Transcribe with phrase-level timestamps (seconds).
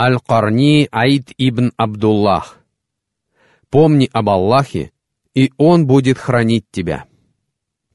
[0.00, 2.58] Аль-Карни Аид ибн Абдуллах.
[3.68, 4.90] Помни об Аллахе,
[5.34, 7.04] и Он будет хранить тебя.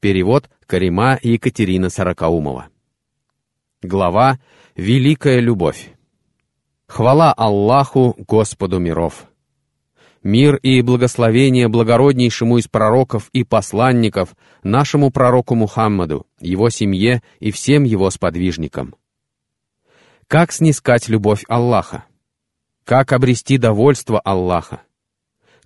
[0.00, 2.68] Перевод Карима Екатерина Сорокаумова.
[3.82, 4.38] Глава
[4.76, 5.90] «Великая любовь».
[6.86, 9.26] Хвала Аллаху, Господу миров.
[10.22, 17.82] Мир и благословение благороднейшему из пророков и посланников, нашему пророку Мухаммаду, его семье и всем
[17.82, 18.94] его сподвижникам.
[20.28, 22.04] Как снискать любовь Аллаха?
[22.84, 24.82] Как обрести довольство Аллаха?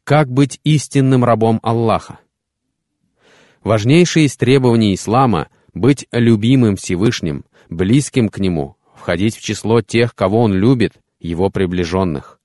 [0.05, 2.21] Как быть истинным рабом Аллаха?
[3.65, 10.43] Важнейшее из требований ислама— быть любимым Всевышним, близким к Нему, входить в число тех, кого
[10.43, 12.39] Он любит, его приближенных.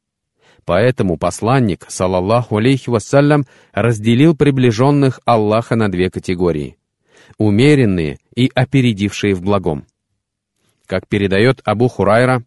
[0.65, 6.77] Поэтому посланник, салаллаху алейхи вассалям, разделил приближенных Аллаха на две категории—
[7.37, 9.85] умеренные и опередившие в благом.
[10.87, 12.43] Как передает Абу Хурайра,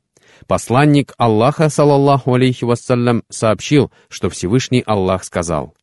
[0.47, 5.75] посланник Аллаха, салаллаху алейхи вассалям, сообщил, что Всевышний Аллах сказал,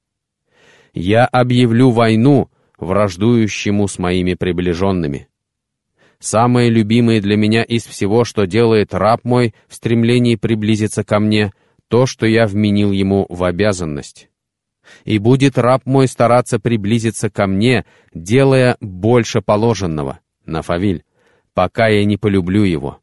[0.93, 2.49] «Я объявлю войну
[2.79, 5.27] враждующему с моими приближенными».
[6.19, 11.53] Самое любимое для меня из всего, что делает раб мой в стремлении приблизиться ко мне,
[11.89, 14.29] то, что я вменил ему в обязанность.
[15.05, 21.03] И будет раб мой стараться приблизиться ко мне, делая больше положенного, Нафавиль,
[21.57, 22.99] пока я не полюблю его.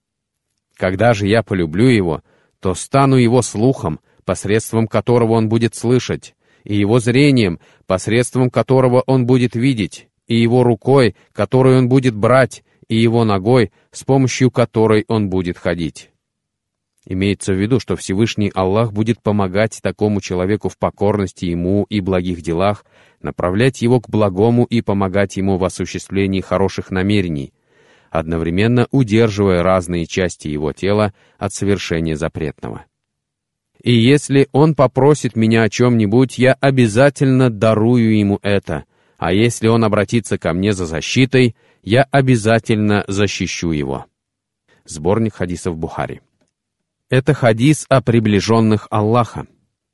[0.76, 2.22] Когда же я полюблю его,
[2.60, 9.26] то стану его слухом, посредством которого он будет слышать, и его зрением, посредством которого он
[9.26, 15.04] будет видеть, и его рукой, которую он будет брать, и его ногой, с помощью которой
[15.08, 16.12] он будет ходить.
[17.06, 22.40] Имеется в виду, что Всевышний Аллах будет помогать такому человеку в покорности ему и благих
[22.40, 22.84] делах,
[23.20, 27.52] направлять его к благому и помогать ему в осуществлении хороших намерений,
[28.14, 32.84] одновременно удерживая разные части его тела от совершения запретного.
[33.82, 38.84] И если он попросит меня о чем-нибудь, я обязательно дарую ему это,
[39.18, 44.06] а если он обратится ко мне за защитой, я обязательно защищу его.
[44.84, 46.20] Сборник хадисов Бухари.
[47.10, 49.48] Это хадис о приближенных Аллаха.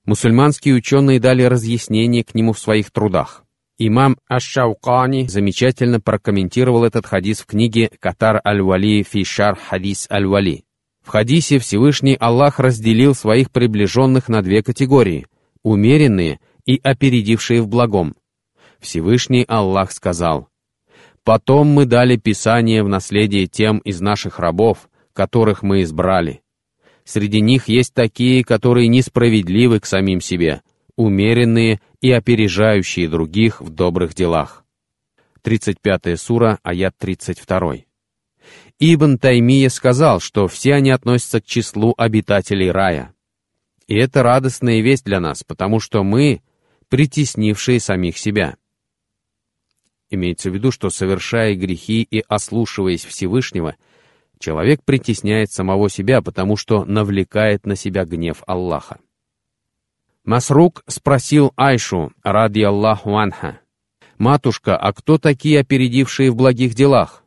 [0.05, 3.45] Мусульманские ученые дали разъяснение к нему в своих трудах.
[3.83, 10.65] Имам Аш-Шаукани замечательно прокомментировал этот хадис в книге «Катар аль-Вали фишар хадис аль-Вали».
[11.03, 15.27] В хадисе Всевышний Аллах разделил своих приближенных на две категории—
[15.63, 18.17] умеренные и опередившие в благом.
[18.81, 20.49] Всевышний Аллах сказал,
[21.25, 26.43] «Потом мы дали Писание в наследие тем из наших рабов, которых мы избрали,
[27.05, 30.61] Среди них есть такие, которые несправедливы к самим себе,
[30.97, 34.65] умеренные и опережающие других в добрых делах.
[35.43, 37.84] 35 сура, аят 32.
[38.78, 43.15] Ибн Таймия сказал, что все они относятся к числу обитателей рая.
[43.87, 46.43] И это радостная весть для нас, потому что мы—
[46.89, 48.56] притеснившие самих себя.
[50.10, 53.77] Имеется в виду, что, совершая грехи и ослушиваясь Всевышнего—
[54.41, 58.99] Человек притесняет самого себя, потому что навлекает на себя гнев Аллаха.
[60.25, 63.61] Масрук спросил Айшу, ради Аллаху анха,
[64.19, 67.25] «Матушка, а кто такие опередившие в благих делах?»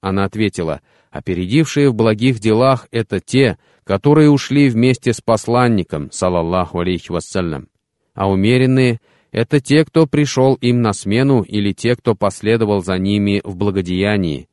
[0.00, 0.80] Она ответила,
[1.10, 7.68] «Опередившие в благих делах— это те, которые ушли вместе с посланником, салаллаху алейхи вассалям,
[8.14, 9.00] а умеренные—
[9.32, 14.48] это те, кто пришел им на смену или те, кто последовал за ними в благодеянии,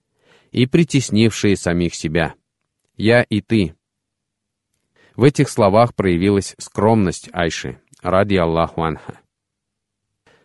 [0.51, 2.33] и притеснившие самих себя.
[2.97, 3.75] Я и ты.
[5.17, 9.19] В этих словах проявилась скромность Айши, ради Аллаху Анха.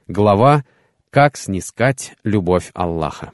[0.09, 0.65] Глава
[1.11, 3.33] «Как снискать любовь Аллаха».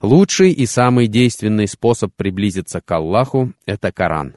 [0.00, 4.36] Лучший и самый действенный способ приблизиться к Аллаху— это Коран,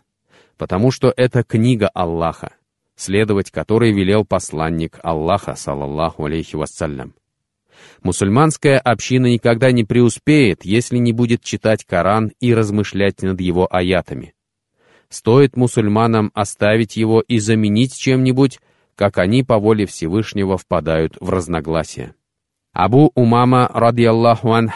[0.57, 2.55] потому что это книга Аллаха,
[2.97, 7.15] следовать которой велел посланник Аллаха, салаллаху алейхи вассалям.
[8.03, 14.33] Мусульманская община никогда не преуспеет, если не будет читать Коран и размышлять над его аятами.
[15.11, 18.59] Стоит мусульманам оставить его и заменить чем-нибудь,
[18.95, 22.15] как они по воле Всевышнего впадают в разногласия.
[22.71, 24.71] Абу Умама, радиаллаху анх,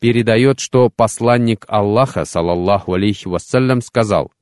[0.00, 4.32] передает, что посланник Аллаха, салаллаху алейхи вассалям, сказал,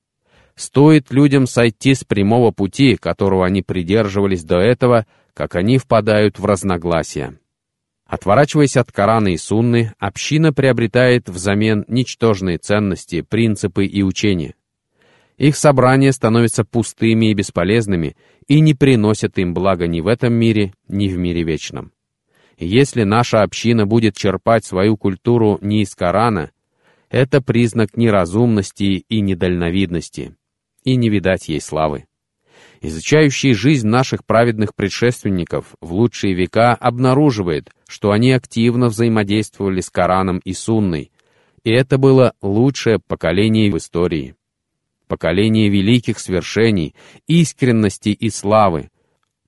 [0.55, 5.05] «Стоит людям сойти с прямого пути, которого они придерживались до этого,
[5.35, 7.39] как они впадают в разногласия».
[8.07, 14.55] Отворачиваясь от Корана и Сунны, община приобретает взамен ничтожные ценности, принципы и учения.
[15.39, 18.17] Их собрания становятся пустыми и бесполезными
[18.49, 21.93] и не приносят им блага ни в этом мире, ни в мире вечном.
[22.59, 26.51] Если наша община будет черпать свою культуру не из Корана,
[27.09, 30.35] это признак неразумности и недальновидности.
[30.85, 32.07] и не видать ей славы.
[32.81, 40.39] Изучающий жизнь наших праведных предшественников в лучшие века обнаруживает, что они активно взаимодействовали с Кораном
[40.39, 41.11] и Сунной,
[41.63, 44.38] и это было лучшее поколение в истории.
[45.09, 46.95] Поколение великих свершений,
[47.27, 48.91] искренности и славы,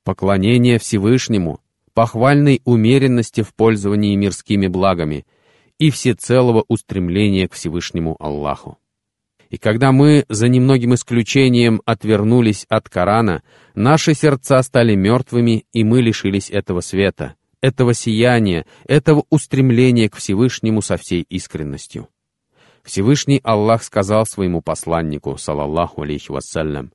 [0.05, 1.61] поклонения Всевышнему,
[1.93, 5.27] похвальной умеренности в пользовании мирскими благами
[5.79, 8.79] и всецелого устремления к Всевышнему Аллаху.
[9.51, 13.43] И когда мы, за немногим исключением, отвернулись от Корана,
[13.75, 20.81] наши сердца стали мертвыми, и мы лишились этого света, этого сияния, этого устремления к Всевышнему
[20.81, 22.09] со всей искренностью.
[22.85, 26.93] Всевышний Аллах сказал своему посланнику, салаллаху алейхи вассалям,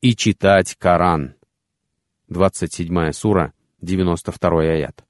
[0.00, 1.34] «И читать Коран».
[2.28, 5.04] 27 сура, 92 аят.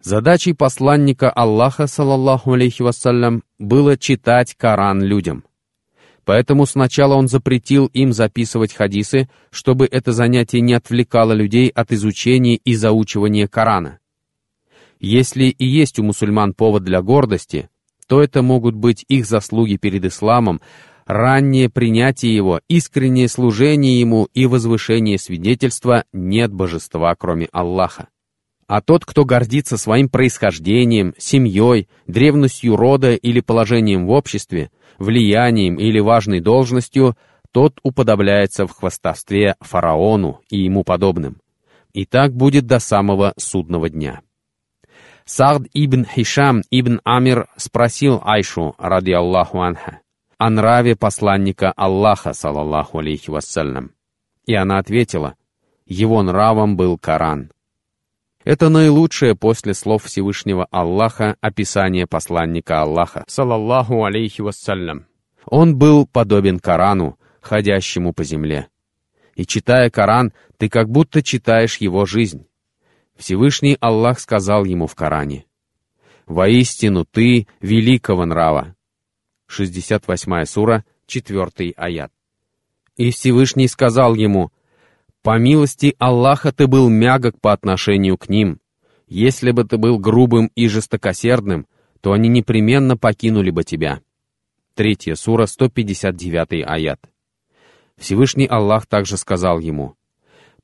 [0.00, 5.44] Задачей посланника Аллаха, салаллаху алейхи вассалям, было читать Коран людям.
[6.24, 12.56] Поэтому сначала он запретил им записывать хадисы, чтобы это занятие не отвлекало людей от изучения
[12.56, 13.98] и заучивания Корана.
[15.00, 17.68] Если и есть у мусульман повод для гордости,
[18.12, 20.60] то это могут быть их заслуги перед исламом,
[21.06, 28.08] раннее принятие его, искреннее служение ему и возвышение свидетельства «нет божества, кроме Аллаха».
[28.66, 35.98] А тот, кто гордится своим происхождением, семьей, древностью рода или положением в обществе, влиянием или
[35.98, 37.16] важной должностью,
[37.50, 41.38] тот уподобляется в хвастовстве фараону и ему подобным.
[41.94, 44.20] И так будет до самого судного дня.
[45.36, 50.00] Саад ибн Хишам ибн Амир спросил Айшу, ради Аллаху анха,
[50.36, 53.92] о нраве посланника Аллаха, салаллаху алейхи вассалям.
[54.44, 55.36] И она ответила,
[55.86, 57.50] его нравом был Коран.
[58.44, 65.06] Это наилучшее после слов Всевышнего Аллаха описание посланника Аллаха, салаллаху алейхи вассалям.
[65.46, 68.68] Он был подобен Корану, ходящему по земле.
[69.34, 72.46] И читая Коран, ты как будто читаешь его жизнь.
[73.22, 75.46] Всевышний Аллах сказал ему в Коране,
[76.26, 78.74] «Воистину ты великого нрава».
[79.46, 82.12] 68 сура, 4 аят.
[82.96, 84.50] И Всевышний сказал ему,
[85.22, 88.58] «По милости Аллаха ты был мягок по отношению к ним.
[89.06, 91.68] Если бы ты был грубым и жестокосердным,
[92.00, 94.00] то они непременно покинули бы тебя».
[94.74, 97.00] Третья сура, 159 аят.
[97.96, 99.94] Всевышний Аллах также сказал ему,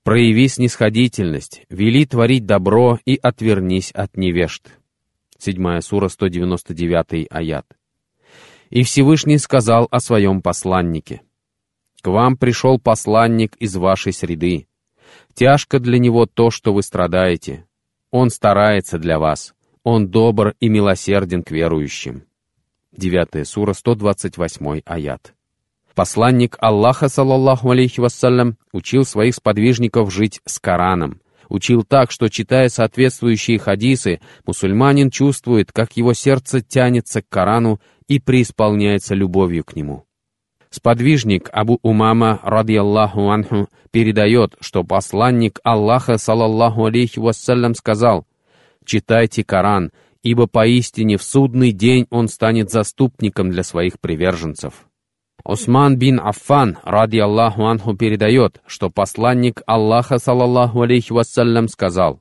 [0.04, 4.68] Прояви снисходительность, вели творить добро и отвернись от невежд.
[5.38, 7.66] 7 сура, 199 аят.
[8.70, 11.22] И Всевышний сказал о своем посланнике.
[12.02, 14.68] К вам пришел посланник из вашей среды.
[15.34, 17.66] Тяжко для него то, что вы страдаете.
[18.10, 19.54] Он старается для вас.
[19.82, 22.24] Он добр и милосерден к верующим.
[22.92, 25.34] 9 сура, 128 аят.
[25.98, 31.20] Посланник Аллаха, саллаллаху алейхи вассалям, учил своих сподвижников жить с Кораном.
[31.48, 38.20] Учил так, что, читая соответствующие хадисы, мусульманин чувствует, как его сердце тянется к Корану и
[38.20, 40.04] преисполняется любовью к нему.
[40.70, 48.24] Сподвижник Абу Умама, радиаллаху анху, передает, что посланник Аллаха, саллаллаху алейхи вассалям, сказал,
[48.84, 49.90] «Читайте Коран,
[50.22, 54.87] ибо поистине в судный день он станет заступником для своих приверженцев».
[55.44, 62.20] Усман бин Аффан, ради Аллаху анху, передает, что посланник Аллаха, саллаллаху алейхи вассалям, сказал,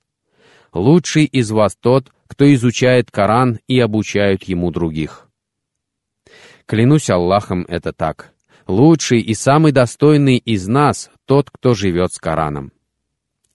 [0.73, 5.27] «Лучший из вас тот, кто изучает Коран и обучает ему других».
[6.65, 8.33] Клянусь Аллахом, это так.
[8.67, 12.71] Лучший и самый достойный из нас тот, кто живет с Кораном.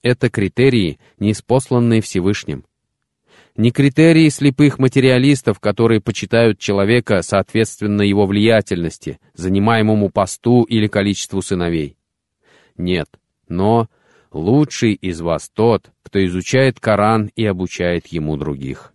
[0.03, 2.65] Это критерии, неспосланные Всевышним
[3.57, 11.97] не критерии слепых материалистов, которые почитают человека соответственно его влиятельности, занимаемому посту или количеству сыновей.
[12.77, 13.09] Нет,
[13.49, 13.89] но
[14.33, 18.93] лучший из вас тот, кто изучает Коран и обучает ему других.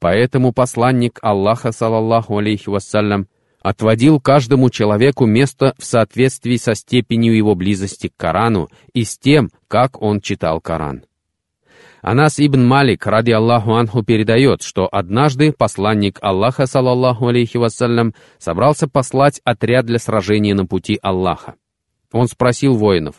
[0.00, 3.28] Поэтому посланник Аллаха, салаллаху алейхи вассалям,
[3.60, 9.50] отводил каждому человеку место в соответствии со степенью его близости к Корану и с тем,
[9.66, 11.04] как он читал Коран.
[12.00, 18.88] Анас ибн Малик, ради Аллаху Анху, передает, что однажды посланник Аллаха, салаллаху алейхи вассалям, собрался
[18.88, 21.54] послать отряд для сражения на пути Аллаха.
[22.12, 23.16] Он спросил воинов,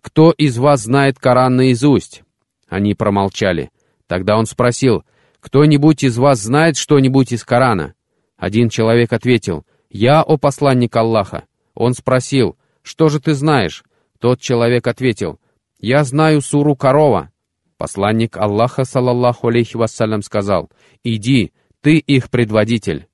[0.00, 2.22] «Кто из вас знает Коран наизусть?»
[2.68, 3.70] Они промолчали.
[4.06, 5.04] Тогда он спросил,
[5.40, 7.94] «Кто-нибудь из вас знает что-нибудь из Корана?»
[8.36, 11.44] Один человек ответил, «Я, о посланник Аллаха».
[11.74, 13.84] Он спросил, «Что же ты знаешь?»
[14.20, 15.40] Тот человек ответил,
[15.78, 17.30] «Я знаю суру корова».
[17.78, 20.68] Посланник Аллаха, салаллаху алейхи вассалям, сказал,
[21.04, 23.06] «Иди, ты их предводитель».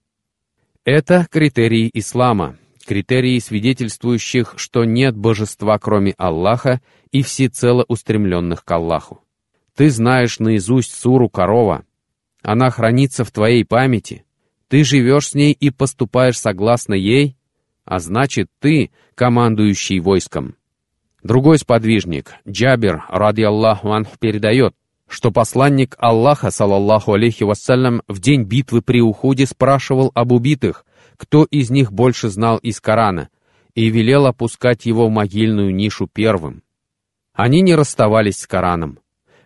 [0.84, 2.56] Это критерии ислама,
[2.86, 6.80] критерии свидетельствующих, что нет божества, кроме Аллаха,
[7.12, 9.20] и всецело устремленных к Аллаху.
[9.76, 11.84] Ты знаешь наизусть суру корова.
[12.42, 14.24] Она хранится в твоей памяти.
[14.68, 17.36] Ты живешь с ней и поступаешь согласно ей,
[17.84, 20.56] а значит, ты командующий войском.
[21.24, 24.74] Другой сподвижник, Джабир, ради Аллаху анх, передает,
[25.08, 30.84] что посланник Аллаха, салаллаху алейхи вассалям, в день битвы при уходе спрашивал об убитых,
[31.16, 33.30] кто из них больше знал из Корана,
[33.74, 36.62] и велел опускать его в могильную нишу первым.
[37.32, 38.98] Они не расставались с Кораном.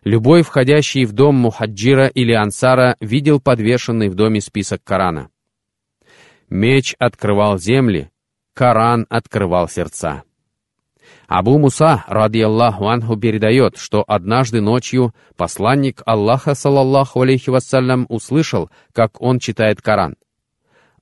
[0.02, 5.30] Любой, входящий в дом Мухаджира или Ансара, видел подвешенный в доме список Корана.
[6.50, 8.10] Меч открывал земли,
[8.52, 10.24] Коран открывал сердца.
[11.28, 18.70] Абу Муса, ради Аллаху анху, передает, что однажды ночью посланник Аллаха, салаллаху алейхи вассалям, услышал,
[18.94, 20.16] как он читает Коран.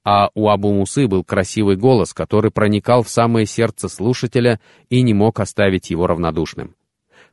[0.05, 4.59] А у Абу Мусы был красивый голос, который проникал в самое сердце слушателя
[4.91, 6.75] и не мог оставить его равнодушным.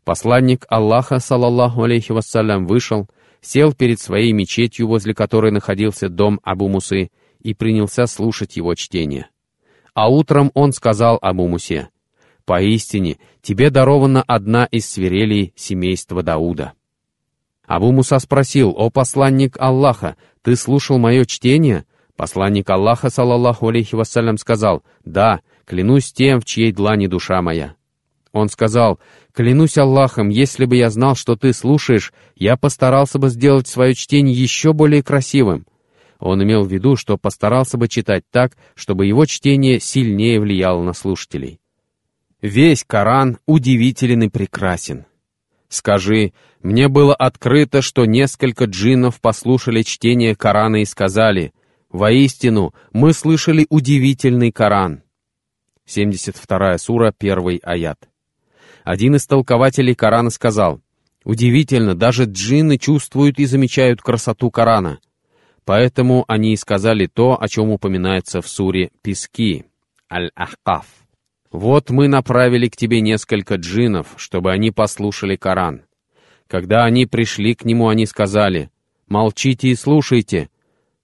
[0.04, 3.10] Посланник Аллаха, салаллаху алейхи вассалям, вышел,
[3.42, 7.10] сел перед своей мечетью, возле которой находился дом Абу Мусы,
[7.40, 9.30] и принялся слушать его чтение.
[9.96, 11.90] А утром он сказал Абу Мусе,
[12.46, 16.74] «Поистине, тебе дарована одна из свирелей семейства Дауда».
[17.66, 21.86] Абу Муса спросил, «О посланник Аллаха, ты слушал мое чтение?»
[22.16, 27.76] Посланник Аллаха, саллаллаху алейхи вассалям, сказал, «Да, клянусь тем, в чьей длани душа моя».
[28.34, 29.00] Он сказал,
[29.34, 34.36] «Клянусь Аллахом, если бы я знал, что ты слушаешь, я постарался бы сделать свое чтение
[34.36, 35.66] еще более красивым».
[36.20, 40.94] Он имел в виду, что постарался бы читать так, чтобы его чтение сильнее влияло на
[40.94, 41.60] слушателей.
[42.44, 45.06] Весь Коран удивителен и прекрасен.
[45.70, 51.54] Скажи, мне было открыто, что несколько джиннов послушали чтение Корана и сказали,
[51.90, 55.04] «Воистину, мы слышали удивительный Коран».
[55.86, 58.10] 72 сура, 1 аят.
[58.84, 60.82] Один из толкователей Корана сказал,
[61.24, 65.00] «Удивительно, даже джинны чувствуют и замечают красоту Корана».
[65.64, 69.64] Поэтому они и сказали то, о чем упоминается в суре «Пески»
[70.12, 71.03] Аль-Ахкаф.
[71.54, 75.84] «Вот мы направили к тебе несколько джинов, чтобы они послушали Коран.
[76.48, 78.72] Когда они пришли к нему, они сказали,
[79.08, 80.50] «Молчите и слушайте».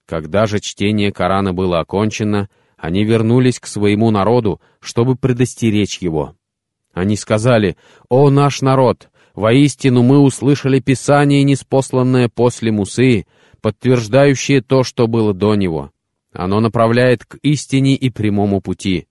[0.06, 6.34] Когда же чтение Корана было окончено, они вернулись к своему народу, чтобы предостеречь его.
[6.92, 7.76] Они сказали,
[8.08, 13.26] «О наш народ, воистину мы услышали Писание, неспосланное после Мусы,
[13.60, 15.92] подтверждающее то, что было до него.
[16.32, 19.06] Оно направляет к истине и прямому пути.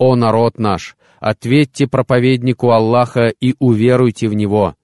[0.00, 4.74] О народ наш, ответьте проповеднику Аллаха и уверуйте в Него,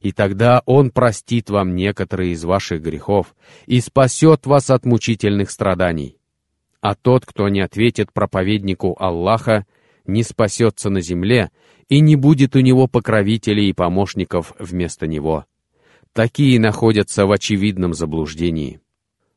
[0.00, 3.34] и тогда Он простит вам некоторые из ваших грехов
[3.66, 6.16] и спасет вас от мучительных страданий.
[6.80, 9.66] А тот, кто не ответит проповеднику Аллаха,
[10.06, 11.50] не спасется на земле,
[11.90, 15.44] и не будет у него покровителей и помощников вместо него.
[16.14, 18.80] Такие находятся в очевидном заблуждении.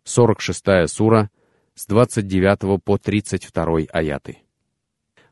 [0.06, 1.30] 46 сура,
[1.74, 4.45] с 29 по 32 аяты.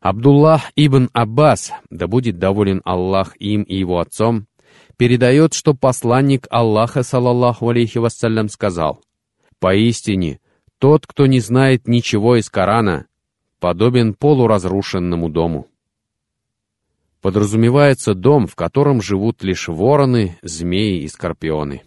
[0.04, 4.48] Абдуллах ибн Аббас, да будет доволен Аллах им и его отцом,
[4.98, 9.02] передает, что посланник Аллаха, салаллаху алейхи вассалям, сказал,
[9.60, 10.42] «Поистине,
[10.78, 13.06] тот, кто не знает ничего из Корана,
[13.62, 15.68] подобен полуразрушенному дому»
[17.22, 21.84] подразумевается дом, в котором живут лишь вороны, змеи и скорпионы.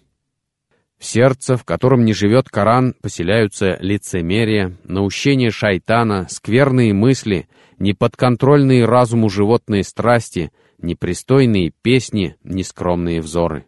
[0.99, 7.49] В сердце, в котором не живет Коран, поселяются лицемерие, наущение шайтана, скверные мысли,
[7.79, 13.67] неподконтрольные разуму животные страсти, непристойные песни, нескромные взоры.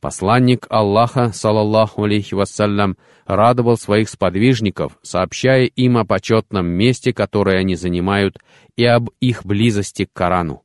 [0.00, 2.96] Посланник Аллаха, салаллаху алейхи вассалям,
[3.26, 8.38] радовал своих сподвижников, сообщая им о почетном месте, которое они занимают,
[8.76, 10.62] и об их близости к Корану.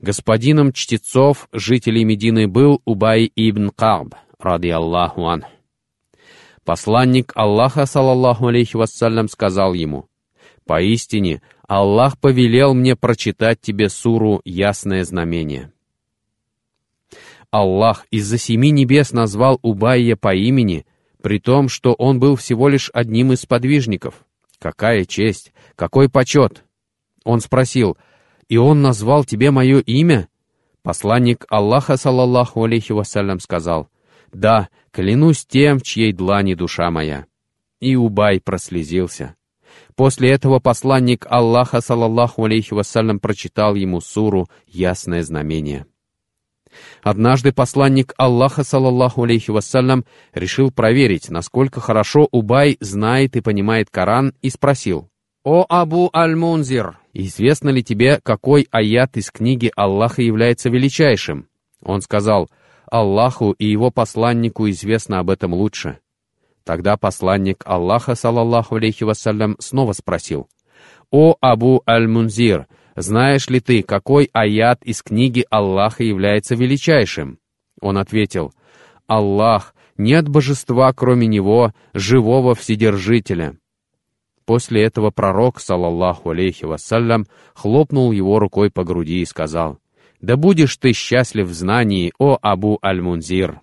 [0.00, 5.44] Господином чтецов, жителей Медины, был Убай ибн Каб, ради Аллаху ан.
[6.64, 10.08] Посланник Аллаха, салаллаху алейхи вассалям, сказал ему,
[10.64, 15.72] «Поистине, Аллах повелел мне прочитать тебе суру «Ясное знамение».
[17.50, 20.86] Аллах из-за семи небес назвал Убайя по имени,
[21.22, 24.26] при том, что он был всего лишь одним из подвижников.
[24.58, 25.52] Какая честь!
[25.74, 26.64] Какой почет!
[27.24, 27.96] Он спросил,
[28.48, 30.28] «И он назвал тебе мое имя?»
[30.82, 33.88] Посланник Аллаха, саллаллаху алейхи вассалям, сказал,
[34.32, 37.26] «Да, клянусь тем, в чьей длани душа моя».
[37.80, 39.36] И Убай прослезился.
[39.94, 45.86] После этого посланник Аллаха, саллаллаху алейхи вассалям, прочитал ему суру «Ясное знамение».
[47.02, 50.04] Однажды посланник Аллаха, саллаллаху алейхи вассалям,
[50.34, 55.08] решил проверить, насколько хорошо Убай знает и понимает Коран, и спросил,
[55.44, 61.48] «О Абу Аль-Мунзир, известно ли тебе, какой аят из книги Аллаха является величайшим?»
[61.82, 62.50] Он сказал,
[62.90, 65.98] «Аллаху и его посланнику известно об этом лучше».
[66.64, 70.48] Тогда посланник Аллаха, саллаллаху алейхи вассалям, снова спросил,
[71.10, 77.38] «О Абу Аль-Мунзир, знаешь ли ты, какой аят из книги Аллаха является величайшим?»
[77.80, 78.52] Он ответил,
[79.06, 83.56] «Аллах, нет божества, кроме Него, живого Вседержителя».
[84.44, 89.78] После этого пророк, саллаллаху алейхи вассалям, хлопнул его рукой по груди и сказал,
[90.20, 93.60] «Да будешь ты счастлив в знании, о Абу Аль-Мунзир».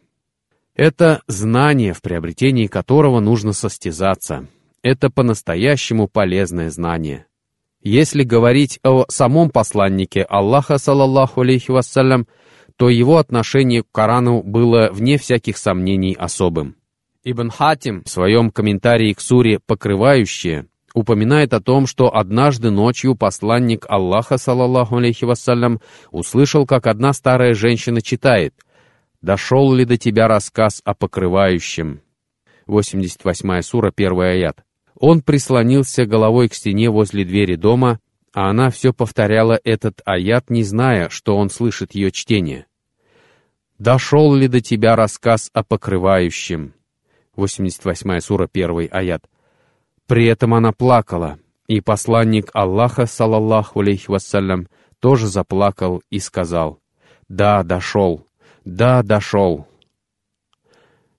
[0.76, 4.48] Это знание, в приобретении которого нужно состязаться.
[4.82, 7.26] Это по-настоящему полезное знание.
[7.82, 12.28] Если говорить о самом посланнике Аллаха, саллаллаху алейхи вассалям,
[12.78, 16.76] то его отношение к Корану было, вне всяких сомнений, особым.
[17.24, 23.86] Ибн Хатим в своем комментарии к суре «Покрывающее» упоминает о том, что однажды ночью посланник
[23.88, 28.56] Аллаха, саллаллаху алейхи вассалям, услышал, как одна старая женщина читает
[29.22, 32.02] «Дошел ли до тебя рассказ о покрывающем?»
[32.66, 34.64] 88 сура, 1 аят.
[34.98, 38.00] Он прислонился головой к стене возле двери дома,
[38.34, 42.68] а она все повторяла этот аят, не зная, что он слышит ее чтение.
[43.78, 46.74] «Дошел ли до тебя рассказ о покрывающем?»
[47.36, 49.25] 88 сура, 1 аят.
[50.08, 54.68] При этом она плакала, и посланник Аллаха, салаллаху алейхи вассалям,
[55.00, 56.80] тоже заплакал и сказал,
[57.28, 58.26] «Да, дошел,
[58.66, 59.68] да, дошел».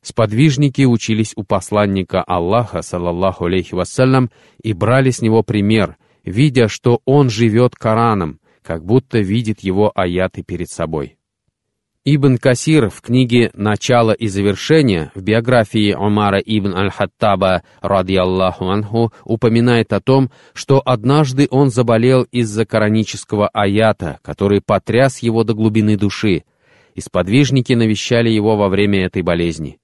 [0.03, 4.31] Сподвижники учились у посланника Аллаха, салаллаху алейхи вассалям,
[4.63, 10.45] и брали с него пример, видя, что он живет Кораном, как будто видит его аяты
[10.45, 11.16] перед собой.
[12.09, 19.93] Ибн Касир в книге «Начало и завершение» в биографии Умара ибн Аль-Хаттаба, радиаллаху анху, упоминает
[19.93, 26.45] о том, что однажды он заболел из-за коранического аята, который потряс его до глубины души,
[26.95, 29.81] и сподвижники навещали его во время этой болезни.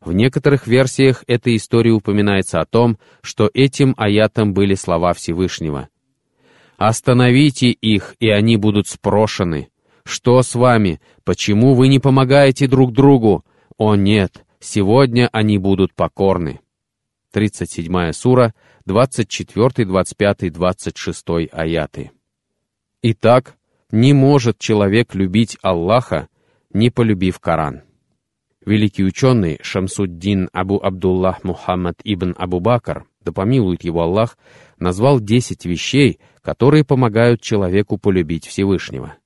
[0.00, 5.88] В некоторых версиях этой истории упоминается о том, что этим аятом были слова Всевышнего.
[6.76, 9.68] «Остановите их, и они будут спрошены.
[10.06, 11.00] Что с вами?
[11.24, 13.44] Почему вы не помогаете друг другу?
[13.76, 16.60] О нет, сегодня они будут покорны».
[17.32, 22.12] 37 сура, 24, 25, 26 аяты.
[23.02, 23.56] Итак,
[23.90, 26.28] не может человек любить Аллаха,
[26.72, 27.82] не полюбив Коран.
[28.64, 34.38] Великий ученый Шамсуддин Абу Абдуллах Мухаммад ибн Абу Бакр, да помилует его Аллах,
[34.78, 39.16] назвал десять вещей, которые помогают человеку полюбить Всевышнего.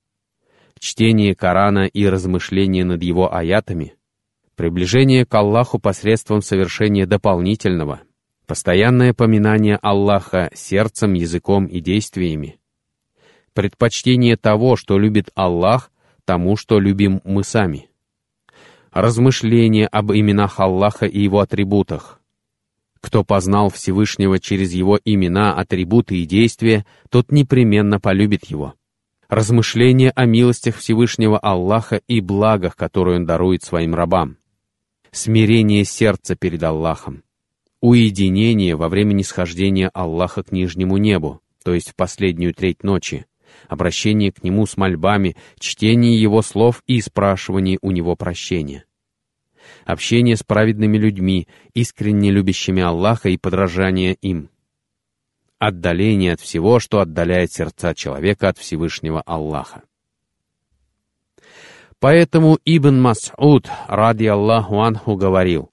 [0.81, 3.97] Чтение Корана и размышление над его аятами,
[4.57, 8.01] приближение к Аллаху посредством совершения дополнительного,
[8.47, 12.59] постоянное поминание Аллаха сердцем, языком и действиями,
[13.53, 15.93] предпочтение того, что любит Аллах,
[16.25, 17.91] тому, что любим мы сами,
[18.91, 22.21] размышления об именах Аллаха и его атрибутах.
[23.03, 28.77] Кто познал Всевышнего через его имена, атрибуты и действия, тот непременно полюбит его.
[29.31, 34.39] Размышления о милостях Всевышнего Аллаха и благах, которые он дарует своим рабам.
[35.13, 37.23] Смирение сердца перед Аллахом.
[37.81, 43.25] Уединение во время нисхождения Аллаха к нижнему небу, то есть в последнюю треть ночи
[43.69, 48.85] обращение к Нему с мольбами, чтение Его слов и спрашивание у Него прощения.
[49.85, 54.51] Общение с праведными людьми, искренне любящими Аллаха и подражание им.
[55.61, 59.83] Отдаление от всего, что отдаляет сердца человека от Всевышнего Аллаха.
[61.99, 65.71] Поэтому Ибн Мас'уд, ради Аллаху Анху, говорил,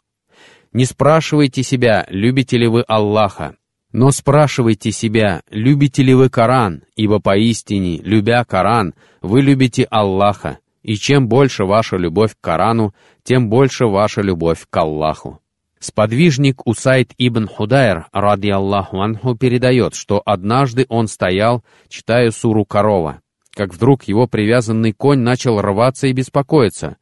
[0.73, 3.55] «Не спрашивайте себя, любите ли вы Аллаха,
[3.93, 10.95] но спрашивайте себя, любите ли вы Коран, ибо поистине, любя Коран, вы любите Аллаха, и
[10.95, 15.39] чем больше ваша любовь к Корану, тем больше ваша любовь к Аллаху.
[15.87, 23.21] Сподвижник Усайд ибн Худайр, ради Аллаху анху, передает, что однажды он стоял, читая суру корова,
[23.55, 26.97] как вдруг его привязанный конь начал рваться и беспокоиться.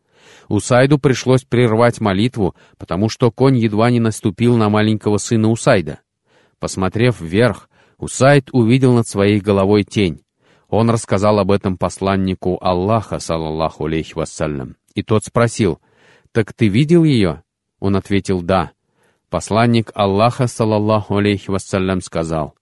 [0.50, 6.02] Усайду пришлось прервать молитву, потому что конь едва не наступил на маленького сына Усайда.
[6.60, 10.22] Посмотрев вверх, Усайд увидел над своей головой тень.
[10.70, 14.76] Он рассказал об этом посланнику Аллаха, саллаллаху алейхи вассалям.
[14.94, 15.80] И тот спросил,
[16.32, 17.42] «Так ты видел ее?»
[17.80, 18.75] Он ответил, «Да».
[19.30, 22.56] Посланник Аллаха, саллаллаху алейхи вассалям, сказал,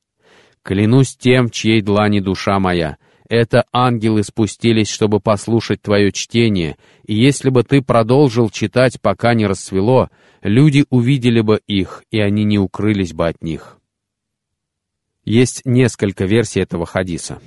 [0.64, 2.98] «Клянусь тем, чьей длани душа моя,
[3.30, 9.46] это ангелы спустились, чтобы послушать твое чтение, и если бы ты продолжил читать, пока не
[9.46, 10.10] рассвело,
[10.42, 13.78] люди увидели бы их, и они не укрылись бы от них».
[15.26, 17.42] Есть несколько версий этого хадиса.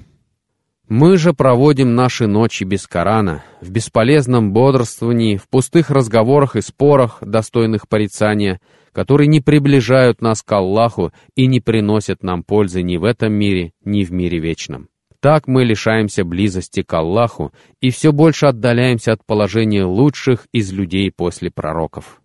[0.89, 7.19] Мы же проводим наши ночи без Корана, в бесполезном бодрствовании, в пустых разговорах и спорах,
[7.21, 8.61] достойных порицания,
[8.93, 13.73] которые не приближают нас к Аллаху и не приносят нам пользы ни в этом мире,
[13.85, 14.89] ни в мире вечном.
[15.19, 21.11] Так мы лишаемся близости к Аллаху и все больше отдаляемся от положения лучших из людей
[21.11, 22.23] после пророков.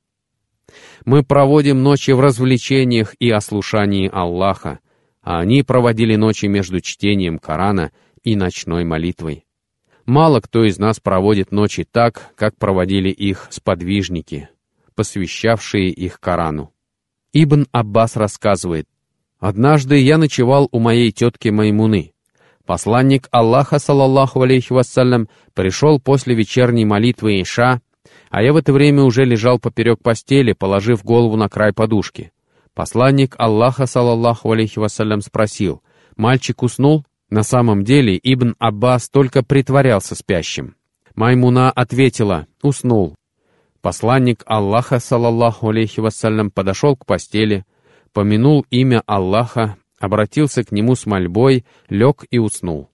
[1.04, 4.80] Мы проводим ночи в развлечениях и ослушании Аллаха,
[5.24, 7.92] а они проводили ночи между чтением Корана
[8.24, 9.46] и ночной молитвой.
[10.06, 14.50] Мало кто из нас проводит ночи так, как проводили их сподвижники,
[14.96, 16.74] посвящавшие их Корану.
[17.34, 18.88] Ибн Аббас рассказывает,
[19.40, 22.14] «Однажды я ночевал у моей тетки Маймуны.
[22.66, 27.82] Посланник Аллаха, саллаллаху алейхи вассалям, пришел после вечерней молитвы Иша,
[28.30, 32.32] а я в это время уже лежал поперек постели, положив голову на край подушки.
[32.74, 35.82] Посланник Аллаха, саллаллаху алейхи вассалям, спросил,
[36.16, 40.76] «Мальчик уснул?» На самом деле Ибн Аббас только притворялся спящим.
[41.16, 43.16] Маймуна ответила, уснул.
[43.82, 47.66] Посланник Аллаха, саллаллаху алейхи вассалям, подошел к постели,
[48.12, 52.90] помянул имя Аллаха, обратился к нему с мольбой, лег и уснул.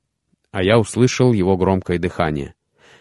[0.52, 2.54] А я услышал его громкое дыхание.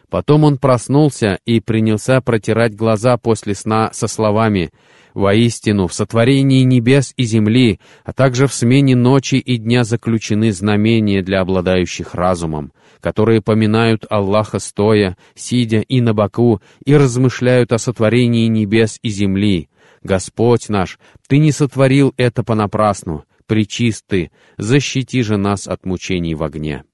[0.09, 4.71] Потом он проснулся и принялся протирать глаза после сна со словами
[5.17, 11.23] Воистину, в сотворении небес и земли, а также в смене ночи и дня заключены знамения
[11.23, 18.47] для обладающих разумом, которые поминают Аллаха стоя, сидя и на боку, и размышляют о сотворении
[18.47, 19.71] небес и земли.
[20.03, 20.99] Господь наш,
[21.29, 26.85] Ты не сотворил это понапрасну, причисты, защити же нас от мучений в огне.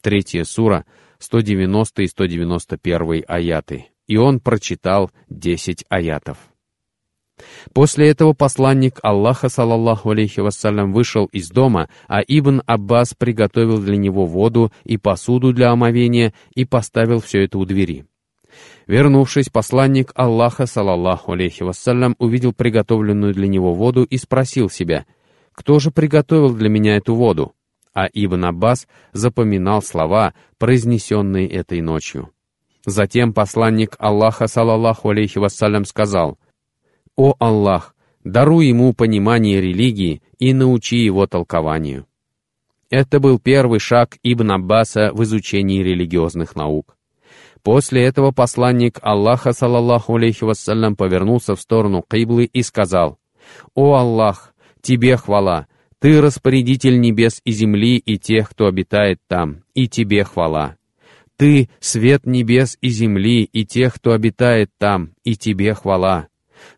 [0.00, 0.86] Третья сура,
[1.18, 3.88] 190 и 191 аяты.
[4.06, 6.38] И он прочитал 10 аятов.
[7.72, 13.96] После этого посланник Аллаха, саллаллаху алейхи вассалям, вышел из дома, а Ибн Аббас приготовил для
[13.96, 18.06] него воду и посуду для омовения и поставил все это у двери.
[18.86, 25.06] Вернувшись, посланник Аллаха, саллаллаху алейхи вассалям, увидел приготовленную для него воду и спросил себя,
[25.52, 27.54] «Кто же приготовил для меня эту воду?»
[27.94, 32.30] А Ибн Аббас запоминал слова, произнесенные этой ночью.
[32.84, 36.38] Затем посланник Аллаха, саллаллаху алейхи вассалям, сказал,
[37.16, 42.06] «О Аллах, даруй ему понимание религии и научи его толкованию».
[42.90, 46.96] Это был первый шаг Ибн Аббаса в изучении религиозных наук.
[47.62, 53.18] После этого посланник Аллаха, саллаллаху алейхи вассалям, повернулся в сторону Киблы и сказал,
[53.74, 55.66] «О Аллах, Тебе хвала,
[55.98, 60.76] Ты распорядитель небес и земли и тех, кто обитает там, и Тебе хвала.
[61.36, 66.28] Ты— свет небес и земли и тех, кто обитает там, и Тебе хвала.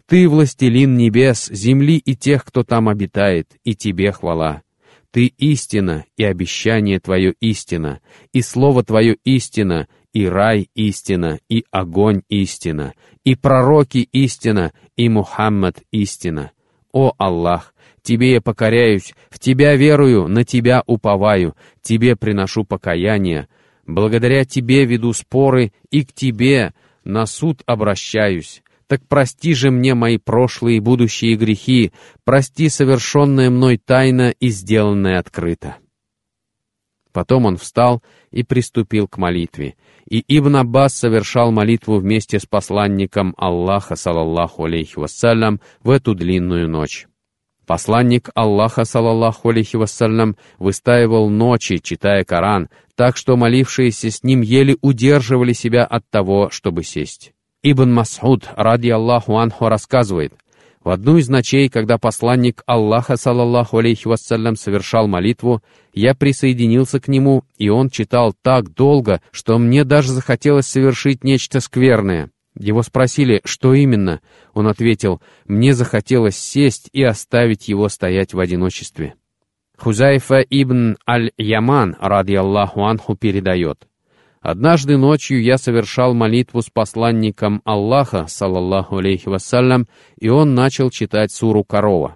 [0.07, 4.63] Ты властелин небес, земли и тех, кто там обитает, и тебе хвала.
[5.11, 8.01] Ты истина, и обещание твое истина,
[8.33, 12.95] и слово твое истина, и рай истина, и огонь истина,
[13.25, 16.53] и пророки истина, и Мухаммад истина.
[16.93, 23.49] О Аллах, Тебе я покоряюсь, в Тебя верую, на Тебя уповаю, Тебе приношу покаяние,
[23.87, 26.73] благодаря Тебе веду споры и к Тебе
[27.05, 28.63] на суд обращаюсь.
[28.89, 31.93] Так прости же мне мои прошлые и будущие грехи,
[32.25, 35.77] прости совершенное мной тайно и сделанное открыто».
[37.17, 43.35] Потом он встал и приступил к молитве, и Ибн Аббас совершал молитву вместе с посланником
[43.39, 47.07] Аллаха, салаллаху алейхи вассалям, в эту длинную ночь.
[47.67, 54.77] Посланник Аллаха, салаллаху алейхи вассалям, выстаивал ночи, читая Коран, так что молившиеся с ним еле
[54.83, 57.33] удерживали себя от того, чтобы сесть.
[57.63, 60.35] Ибн Мас'уд, ради Аллаху анху, рассказывает,
[60.87, 65.61] в одну из ночей, когда посланник Аллаха, салаллаху алейхи вассалям, совершал молитву,
[65.93, 71.59] я присоединился к нему, и он читал так долго, что мне даже захотелось совершить нечто
[71.59, 72.31] скверное.
[72.57, 74.21] Его спросили, что именно.
[74.55, 79.15] Он ответил, мне захотелось сесть и оставить его стоять в одиночестве.
[79.77, 83.89] Хузайфа ибн аль-Яман, ради Аллаху анху, передает,
[84.49, 89.89] Однажды ночью я совершал молитву с посланником Аллаха, салаллаху алейхи вассалям,
[90.21, 92.15] и он начал читать суру Корова.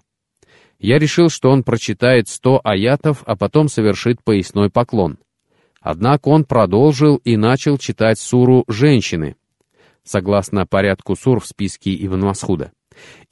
[0.78, 5.18] Я решил, что он прочитает сто аятов, а потом совершит поясной поклон.
[5.80, 9.34] Однако он продолжил и начал читать суру «Женщины»,
[10.04, 12.70] согласно порядку сур в списке Ибн Масхуда,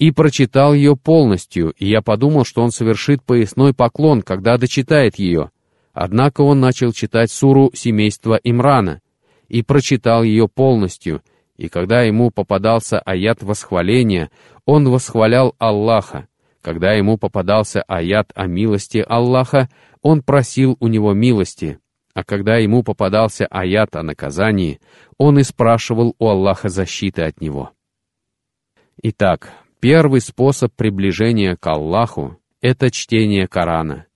[0.00, 5.52] и прочитал ее полностью, и я подумал, что он совершит поясной поклон, когда дочитает ее—
[6.00, 9.00] Однако он начал читать суру семейства Имрана
[9.48, 11.22] и прочитал ее полностью,
[11.56, 14.30] и когда ему попадался аят восхваления,
[14.64, 16.28] он восхвалял Аллаха,
[16.62, 19.68] Когда ему попадался аят о милости Аллаха,
[20.00, 21.80] он просил у него милости,
[22.14, 24.78] а когда ему попадался аят о наказании,
[25.16, 27.72] он и спрашивал у Аллаха защиты от него.
[29.02, 34.06] Итак, первый способ приближения к Аллаху— это чтение Корана,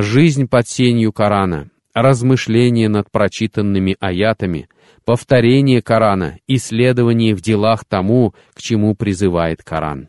[0.00, 4.68] жизнь под сенью Корана, размышление над прочитанными аятами,
[5.04, 10.08] повторение Корана, исследование в делах тому, к чему призывает Коран.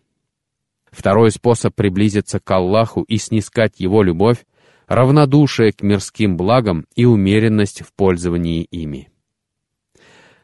[0.92, 4.46] Второй способ приблизиться к Аллаху и снискать Его любовь—
[4.88, 9.10] равнодушие к мирским благам и умеренность в пользовании ими.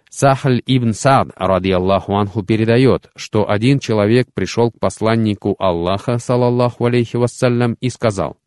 [0.10, 6.86] Сахаль ибн Сад, ради Аллаху анху, передает, что один человек пришел к посланнику Аллаха, салаллаху
[6.86, 8.38] алейхи вассалям, и сказал,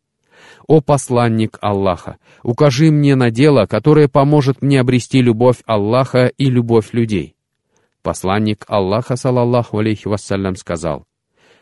[0.67, 6.93] «О посланник Аллаха, укажи мне на дело, которое поможет мне обрести любовь Аллаха и любовь
[6.93, 7.35] людей».
[8.01, 11.05] Посланник Аллаха, салаллаху алейхи вассалям, сказал,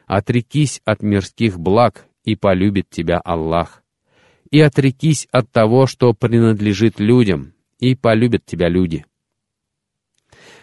[0.06, 3.84] «Отрекись от мирских благ, и полюбит тебя Аллах.
[4.52, 9.06] И отрекись от того, что принадлежит людям, и полюбят тебя люди».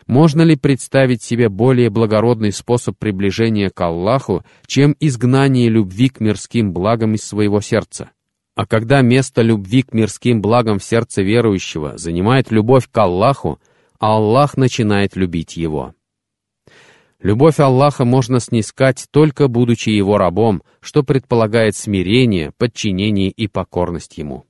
[0.07, 6.73] Можно ли представить себе более благородный способ приближения к Аллаху, чем изгнание любви к мирским
[6.73, 8.11] благам из своего сердца?
[8.55, 13.59] А когда место любви к мирским благам в сердце верующего занимает любовь к Аллаху,
[13.99, 15.95] Аллах начинает любить его.
[17.21, 24.45] Любовь Аллаха можно снискать только будучи его рабом, что предполагает смирение, подчинение и покорность ему.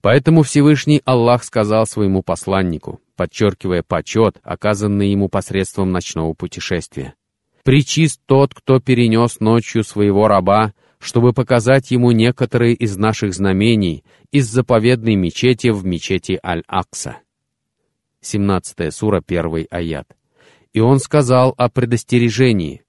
[0.00, 7.12] Поэтому Всевышний Аллах сказал своему посланнику, подчеркивая почет, оказанный ему посредством ночного путешествия.
[7.64, 14.48] «Причист тот, кто перенес ночью своего раба, чтобы показать ему некоторые из наших знамений из
[14.48, 17.18] заповедной мечети в мечети Аль-Акса».
[18.22, 20.16] 17 сура, 1 аят.
[20.72, 22.84] И он сказал о предостережении.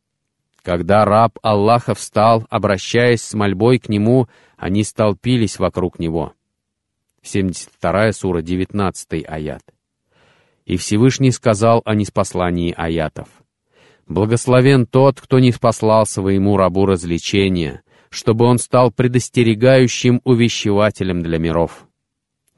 [0.63, 6.32] Когда раб Аллаха встал, обращаясь с мольбой к нему, они столпились вокруг него.
[7.22, 9.63] 72 сура, 19 аят.
[10.65, 13.28] И Всевышний сказал о неспослании аятов.
[14.08, 21.88] «Благословен тот, кто не спаслал своему рабу развлечения, чтобы он стал предостерегающим увещевателем для миров».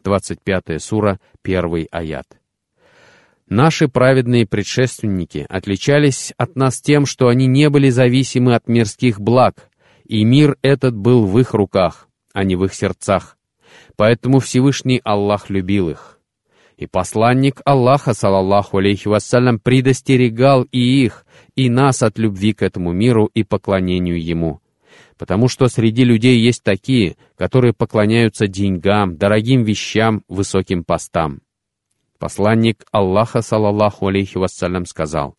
[0.04, 2.28] 25 сура, 1 аят.
[3.48, 9.70] Наши праведные предшественники отличались от нас тем, что они не были зависимы от мирских благ,
[10.06, 13.38] и мир этот был в их руках, а не в их сердцах.
[13.96, 16.13] Поэтому Всевышний Аллах любил их.
[16.78, 22.92] И посланник Аллаха, салаллаху алейхи вассалям, предостерегал и их, и нас от любви к этому
[22.92, 24.60] миру и поклонению ему.
[25.18, 31.42] Потому что среди людей есть такие, которые поклоняются деньгам, дорогим вещам, высоким постам.
[32.18, 35.36] Посланник Аллаха, салаллаху алейхи вассалям, сказал,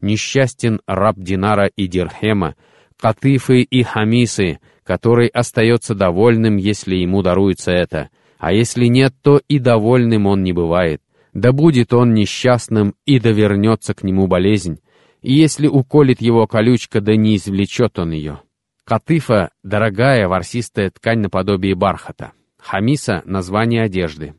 [0.00, 2.56] «Несчастен раб Динара и Дирхема,
[2.98, 9.58] Катыфы и Хамисы, который остается довольным, если ему даруется это, а если нет, то и
[9.58, 11.02] довольным он не бывает.
[11.32, 14.80] Да будет он несчастным, и да вернется к нему болезнь,
[15.22, 18.40] и если уколет его колючка, да не извлечет он ее.
[18.84, 22.32] Катыфа— дорогая ворсистая ткань наподобие бархата.
[22.58, 24.34] Хамиса— название одежды.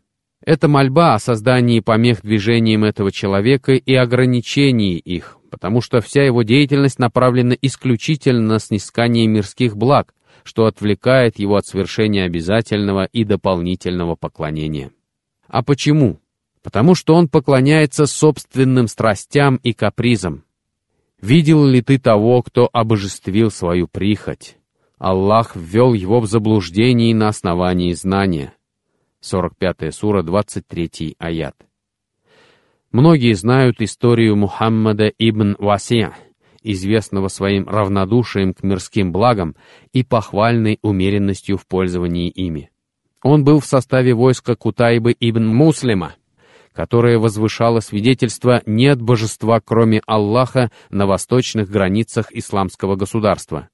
[0.46, 6.44] Это мольба о создании помех движениям этого человека и ограничении их, потому что вся его
[6.44, 10.14] деятельность направлена исключительно на снискание мирских благ,
[10.48, 14.92] что отвлекает его от совершения обязательного и дополнительного поклонения.
[15.48, 16.22] А почему?
[16.64, 20.46] Потому что он поклоняется собственным страстям и капризам.
[21.22, 24.56] Видел ли ты того, кто обожествил свою прихоть?
[24.98, 28.54] Аллах ввел его в заблуждение на основании знания.
[29.20, 31.56] 45 сура, 23 аят.
[32.94, 36.16] Многие знают историю Мухаммада ибн Васия,
[36.74, 39.56] известного своим равнодушием к мирским благам
[39.94, 42.70] и похвальной умеренностью в пользовании ими.
[43.24, 46.16] Он был в составе войска Кутайбы ибн Муслима,
[46.74, 53.70] которое возвышало свидетельство «нет божества, кроме Аллаха» на восточных границах исламского государства.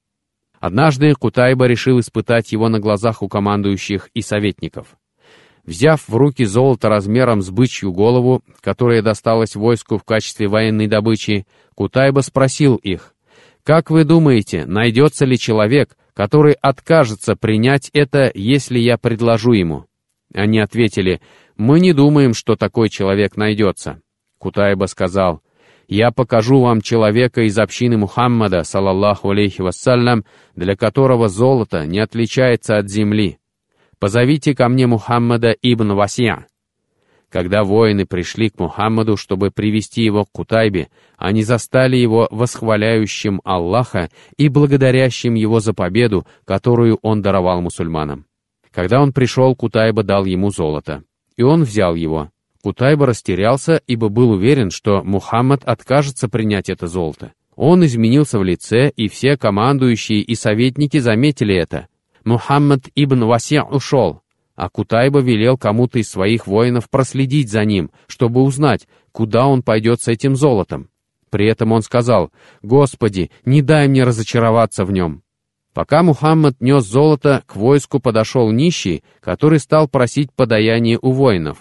[0.58, 4.96] Однажды Кутайба решил испытать его на глазах у командующих и советников.
[5.66, 11.46] Взяв в руки золото размером с бычью голову, которое досталось войску в качестве военной добычи,
[11.74, 13.14] Кутайба спросил их,
[13.62, 19.86] «Как вы думаете, найдется ли человек, который откажется принять это, если я предложу ему?»
[20.34, 21.22] Они ответили,
[21.56, 24.00] «Мы не думаем, что такой человек найдется».
[24.38, 25.40] Кутайба сказал,
[25.88, 32.76] «Я покажу вам человека из общины Мухаммада, салаллаху алейхи вассалям, для которого золото не отличается
[32.76, 33.38] от земли.
[33.98, 36.46] Позовите ко мне Мухаммада ибн Васия».
[37.34, 44.08] Когда воины пришли к Мухаммаду, чтобы привести его к Кутайбе, они застали его восхваляющим Аллаха
[44.36, 48.26] и благодарящим его за победу, которую он даровал мусульманам.
[48.70, 51.02] Когда он пришел, Кутайба дал ему золото,
[51.36, 52.30] и он взял его.
[52.62, 57.32] Кутайба растерялся, ибо был уверен, что Мухаммад откажется принять это золото.
[57.56, 61.88] Он изменился в лице, и все командующие и советники заметили это.
[62.24, 64.22] Мухаммад ибн Васи ушел,
[64.56, 70.00] а Кутайба велел кому-то из своих воинов проследить за ним, чтобы узнать, куда он пойдет
[70.00, 70.88] с этим золотом.
[71.30, 72.30] При этом он сказал,
[72.62, 75.22] «Господи, не дай мне разочароваться в нем».
[75.74, 81.58] Пока Мухаммад нес золото, к войску подошел нищий, который стал просить подаяние у воинов.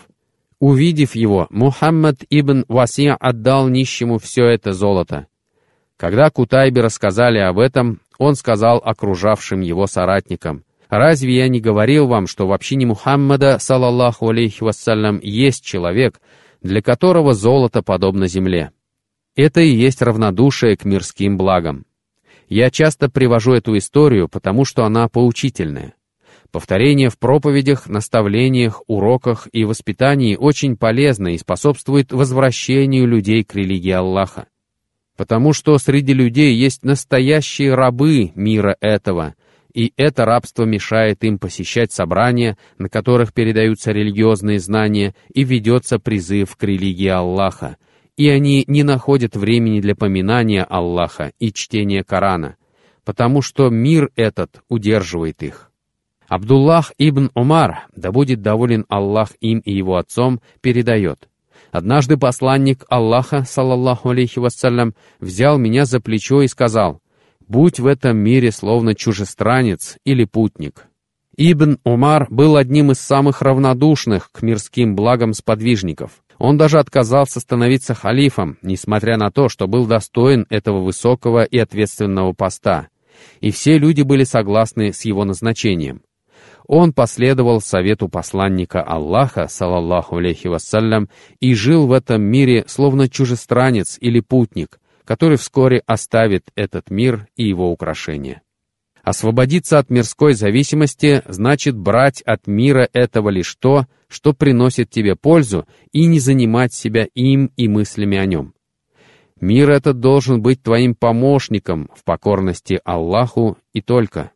[0.60, 5.26] Увидев его, Мухаммад ибн Васия отдал нищему все это золото.
[5.98, 10.64] Когда Кутайбе рассказали об этом, он сказал окружавшим его соратникам,
[10.96, 16.22] Разве я не говорил вам, что в общине Мухаммада, салаллаху алейхи вассалям, есть человек,
[16.62, 18.70] для которого золото подобно земле?
[19.36, 21.86] Это и есть равнодушие к мирским благам.
[22.48, 25.96] Я часто привожу эту историю, потому что она поучительная.
[26.52, 33.90] Повторение в проповедях, наставлениях, уроках и воспитании очень полезно и способствует возвращению людей к религии
[33.90, 34.46] Аллаха.
[35.16, 39.36] Потому что среди людей есть настоящие рабы мира этого,
[39.74, 46.56] и это рабство мешает им посещать собрания, на которых передаются религиозные знания и ведется призыв
[46.56, 47.78] к религии Аллаха,
[48.16, 52.58] и они не находят времени для поминания Аллаха и чтения Корана,
[53.04, 55.72] потому что мир этот удерживает их.
[56.28, 61.28] Абдуллах ибн Умар, да будет доволен Аллах им и его отцом, передает.
[61.74, 67.02] Однажды посланник Аллаха, саллаллаху алейхи вассалям, взял меня за плечо и сказал,
[67.48, 70.86] будь в этом мире словно чужестранец или путник.
[71.36, 76.12] Ибн Умар был одним из самых равнодушных к мирским благам сподвижников.
[76.38, 82.34] Он даже отказался становиться халифом, несмотря на то, что был достоин этого высокого и ответственного
[82.34, 82.90] поста.
[83.42, 86.04] И все люди были согласны с его назначением.
[86.68, 93.98] Он последовал совету посланника Аллаха, салаллаху алейхи вассалям, и жил в этом мире словно чужестранец
[94.00, 98.42] или путник, который вскоре оставит этот мир и его украшения.
[99.04, 105.68] Освободиться от мирской зависимости значит брать от мира этого лишь то, что приносит тебе пользу,
[105.92, 108.54] и не занимать себя им и мыслями о нем.
[109.42, 114.32] Мир этот должен быть твоим помощником в покорности Аллаху и только.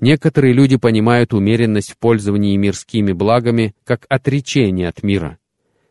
[0.00, 5.38] Некоторые люди понимают умеренность в пользовании мирскими благами как отречение от мира.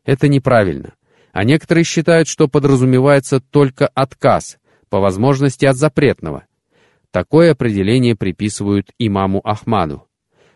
[0.05, 0.93] Это неправильно
[1.37, 4.57] а некоторые считают, что подразумевается только отказ,
[4.89, 6.47] по возможности от запретного.
[7.11, 10.07] Такое определение приписывают имаму Ахмаду.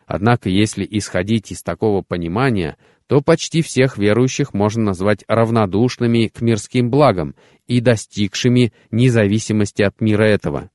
[0.07, 6.89] Однако, если исходить из такого понимания, то почти всех верующих можно назвать равнодушными к мирским
[6.89, 7.35] благам
[7.67, 10.70] и достигшими независимости от мира этого.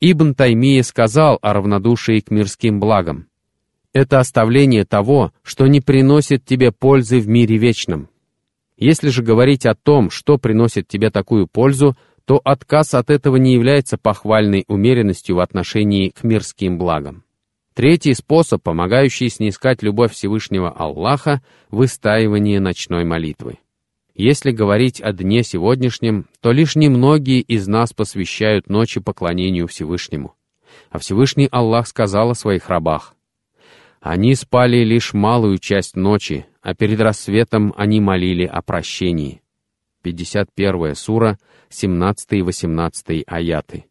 [0.00, 3.26] Ибн Таймия сказал о равнодушии к мирским благам.
[3.92, 8.08] Это оставление того, что не приносит тебе пользы в мире вечном.
[8.76, 13.54] Если же говорить о том, что приносит тебе такую пользу, то отказ от этого не
[13.54, 17.24] является похвальной умеренностью в отношении к мирским благам.
[17.74, 23.58] Третий способ, помогающий снискать любовь Всевышнего Аллаха– выстаивание ночной молитвы.
[24.18, 30.34] Если говорить о дне сегодняшнем, то лишь немногие из нас посвящают ночи поклонению Всевышнему.
[30.90, 33.14] А Всевышний Аллах сказал о своих рабах.
[34.00, 39.40] «Они спали лишь малую часть ночи, а перед рассветом они молили о прощении.
[40.02, 43.84] 51 сура, 17 и 18 аяты.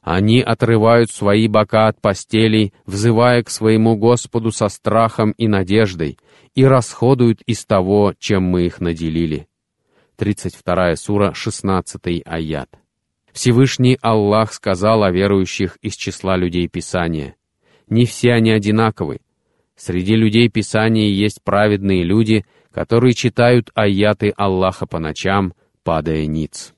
[0.00, 6.18] Они отрывают свои бока от постелей, взывая к своему Господу со страхом и надеждой,
[6.56, 9.47] и расходуют из того, чем мы их наделили.
[10.18, 12.68] 32 сура, 16 аят.
[13.32, 17.36] Всевышний Аллах сказал о верующих из числа людей Писания.
[17.88, 19.20] Не все они одинаковы,
[19.78, 25.54] Среди людей Писания есть праведные люди, которые читают аяты Аллаха по ночам,
[25.84, 26.74] падая ниц.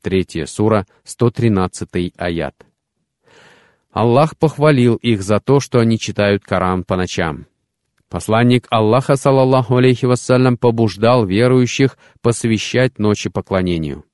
[0.00, 2.54] Третья сура, 113 аят.
[3.92, 7.46] Аллах похвалил их за то, что они читают Коран по ночам.
[8.08, 14.04] Посланник Аллаха, саллаллаху алейхи вассалям, побуждал верующих посвящать ночи поклонению.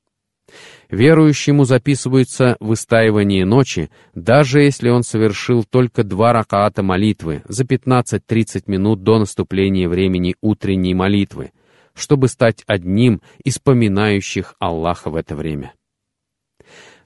[0.90, 9.02] Верующему записывается выстаивание ночи, даже если он совершил только два ракаата молитвы за 15-30 минут
[9.02, 11.52] до наступления времени утренней молитвы,
[11.94, 15.72] чтобы стать одним из поминающих Аллаха в это время.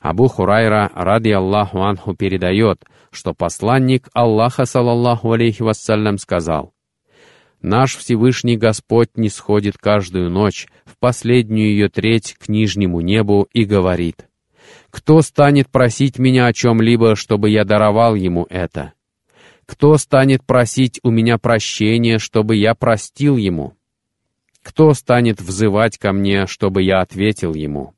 [0.01, 6.73] Абу Хурайра, ради Аллаху Анху, передает, что посланник Аллаха, салаллаху алейхи вассалям, сказал,
[7.61, 13.65] Наш Всевышний Господь не сходит каждую ночь в последнюю ее треть к нижнему небу и
[13.65, 14.29] говорит,
[14.91, 18.93] «Кто станет просить меня о чем-либо, чтобы я даровал ему это?
[19.67, 23.77] Кто станет просить у меня прощения, чтобы я простил ему?
[24.63, 27.95] Кто станет взывать ко мне, чтобы я ответил ему?»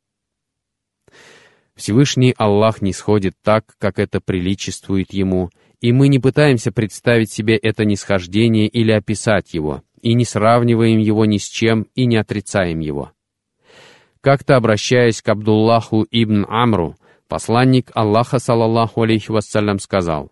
[1.75, 5.51] Всевышний Аллах не сходит так, как это приличествует Ему,
[5.81, 11.24] и мы не пытаемся представить себе это нисхождение или описать его, и не сравниваем его
[11.24, 13.12] ни с чем и не отрицаем его.
[14.20, 16.97] Как-то обращаясь к Абдуллаху ибн Амру,
[17.28, 20.31] посланник Аллаха, саллаллаху алейхи вассалям, сказал,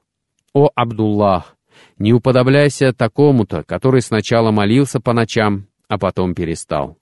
[0.53, 1.57] «О Абдуллах,
[1.97, 6.99] не уподобляйся такому-то, который сначала молился по ночам, а потом перестал».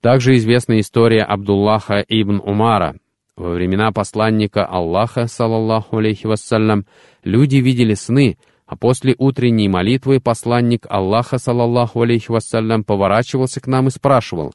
[0.00, 2.96] Также известна история Абдуллаха ибн Умара,
[3.36, 6.86] во времена посланника Аллаха, салаллаху алейхи вассалям,
[7.24, 13.88] люди видели сны, а после утренней молитвы посланник Аллаха, салаллаху алейхи вассалям, поворачивался к нам
[13.88, 14.52] и спрашивал,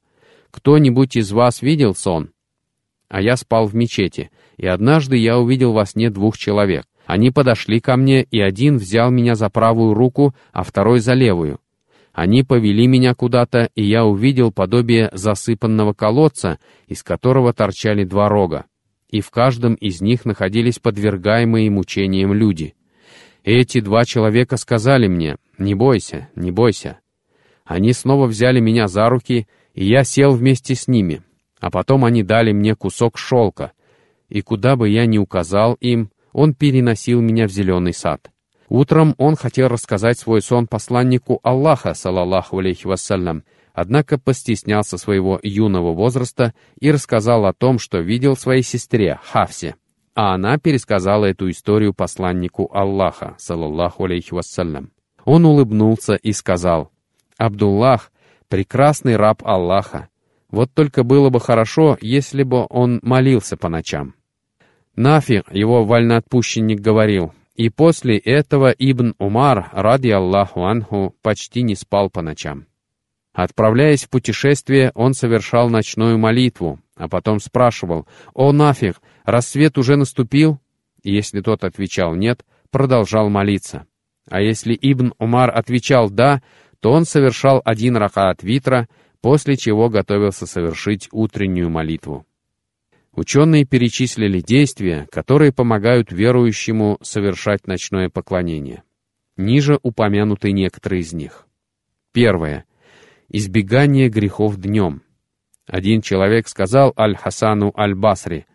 [0.52, 2.30] «Кто-нибудь из вас видел сон?»
[3.10, 6.86] А я спал в мечети, и однажды я увидел во сне двух человек.
[7.06, 11.60] Они подошли ко мне, и один взял меня за правую руку, а второй за левую.
[12.18, 16.58] Они повели меня куда-то, и я увидел подобие засыпанного колодца,
[16.88, 18.66] из которого торчали два рога.
[19.12, 22.74] И в каждом из них находились подвергаемые мучениям люди.
[23.44, 26.98] Эти два человека сказали мне, «Не бойся, не бойся».
[27.66, 31.22] Они снова взяли меня за руки, и я сел вместе с ними,
[31.60, 33.74] а потом они дали мне кусок шелка,
[34.28, 38.32] и куда бы я ни указал им, он переносил меня в зеленый сад.
[38.70, 43.44] Утром он хотел рассказать свой сон посланнику Аллаха, салаллаху алейхи вассалям,
[43.74, 49.76] однако постеснялся своего юного возраста и рассказал о том, что видел своей сестре Хавсе,
[50.16, 54.92] а она пересказала эту историю посланнику Аллаха, салаллаху алейхи вассалям.
[55.24, 56.92] Он улыбнулся и сказал,
[57.38, 58.12] «Абдуллах—
[58.50, 60.10] прекрасный раб Аллаха.
[60.50, 64.16] Вот только было бы хорошо, если бы он молился по ночам».
[64.96, 72.10] Нафи, его вольноотпущенник, говорил, и после этого Ибн Умар, ради Аллаху Анху, почти не спал
[72.12, 72.68] по ночам.
[73.34, 80.60] Отправляясь в путешествие, он совершал ночную молитву, а потом спрашивал, «О, нафиг, рассвет уже наступил?»
[81.04, 83.88] Если тот отвечал «нет», продолжал молиться.
[84.30, 86.44] А если Ибн Умар отвечал «да»,
[86.80, 88.88] то он совершал один ракаат витра,
[89.20, 92.27] после чего готовился совершить утреннюю молитву.
[93.18, 98.84] Ученые перечислили действия, которые помогают верующему совершать ночное поклонение.
[99.38, 101.48] Ниже упомянуты некоторые из них.
[102.14, 102.66] Первое.
[103.28, 105.02] Избегание грехов днем.
[105.66, 108.46] Один человек сказал Аль-Хасану Аль-Басри,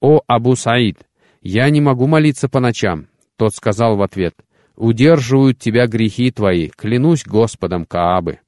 [0.00, 1.06] «О, Абу Саид,
[1.42, 3.08] я не могу молиться по ночам».
[3.36, 4.34] Тот сказал в ответ,
[4.76, 8.38] «Удерживают тебя грехи твои, клянусь Господом Каабы».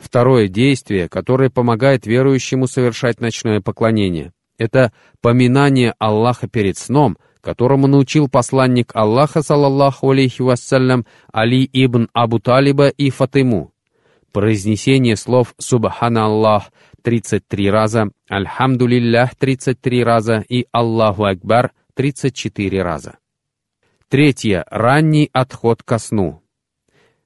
[0.00, 8.28] Второе действие, которое помогает верующему совершать ночное поклонение, это поминание Аллаха перед сном, которому научил
[8.28, 13.72] посланник Аллаха, саллаллаху алейхи вассалям, Али ибн Абу Талиба и Фатиму.
[14.32, 16.72] Произнесение слов «Субхана Аллах»
[17.02, 23.18] 33 раза, «Альхамдулиллях» 33 раза и «Аллаху Акбар» 34 раза.
[24.08, 24.64] Третье.
[24.70, 26.42] Ранний отход ко сну.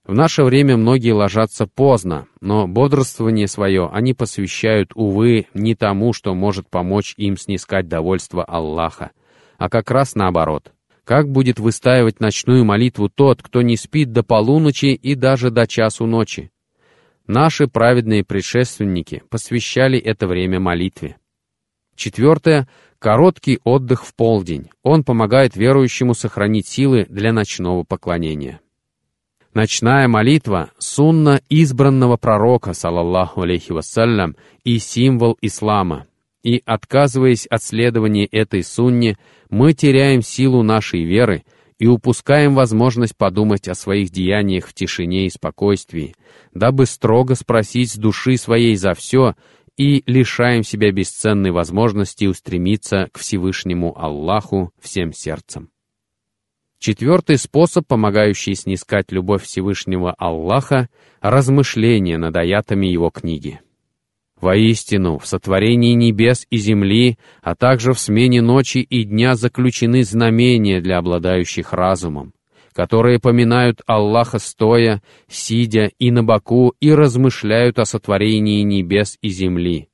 [0.06, 6.34] В наше время многие ложатся поздно, но бодрствование свое они посвящают, увы, не тому, что
[6.34, 9.12] может помочь им снискать довольство Аллаха,
[9.56, 10.72] а как раз наоборот.
[11.04, 16.06] Как будет выстаивать ночную молитву тот, кто не спит до полуночи и даже до часу
[16.06, 16.50] ночи?
[17.26, 21.16] Наши праведные предшественники посвящали это время молитве.
[21.96, 24.70] Четвертое— короткий отдых в полдень.
[24.82, 28.60] Он помогает верующему сохранить силы для ночного поклонения.
[29.54, 34.34] Ночная молитва— сунна избранного пророка, салаллаху алейхи вассалям,
[34.64, 36.06] и символ ислама.
[36.42, 39.16] И, отказываясь от следования этой сунне,
[39.50, 41.44] мы теряем силу нашей веры
[41.78, 46.16] и упускаем возможность подумать о своих деяниях в тишине и спокойствии,
[46.52, 49.34] дабы строго спросить с души своей за все
[49.76, 55.70] и лишаем себя бесценной возможности устремиться к Всевышнему Аллаху всем сердцем.
[56.86, 60.90] Четвертый способ, помогающий снискать любовь Всевышнего Аллаха—
[61.22, 63.62] размышление над аятами его книги.
[64.38, 70.82] Воистину, в сотворении небес и земли, а также в смене ночи и дня заключены знамения
[70.82, 72.34] для обладающих разумом,
[72.74, 79.88] которые поминают Аллаха стоя, сидя и на боку и размышляют о сотворении небес и земли.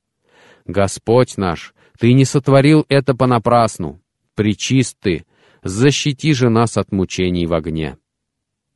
[0.65, 4.01] Господь наш, Ты не сотворил это понапрасну.
[4.35, 5.23] Причист Ты,
[5.63, 7.97] защити же нас от мучений в огне».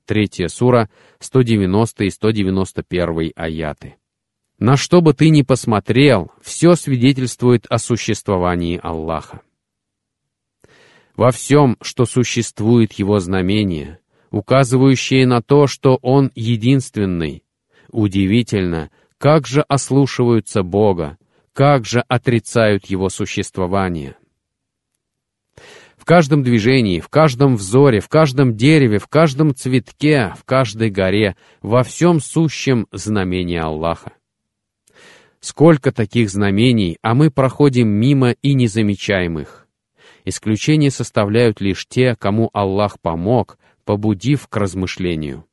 [0.06, 3.96] Третья сура, 190 и 191 аяты.
[4.60, 9.42] На что бы ты ни посмотрел, все свидетельствует о существовании Аллаха.
[11.16, 14.00] Во всем, что существует Его знамение,
[14.32, 17.44] указывающие на то, что Он единственный.
[17.90, 21.18] Удивительно, как же ослушиваются Бога,
[21.54, 24.16] как же отрицают Его существование.
[26.06, 31.36] В каждом движении, в каждом взоре, в каждом дереве, в каждом цветке, в каждой горе,
[31.64, 34.14] во всем сущем знамение Аллаха.
[35.39, 39.68] Сколько таких знамений, а мы проходим мимо и не замечаем их.
[40.26, 45.45] Исключение составляют лишь те, кому Аллах помог, побудив к размышлению.